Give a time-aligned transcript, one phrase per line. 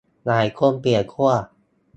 [0.27, 1.31] หลายคนเปลี่ยนขั้ว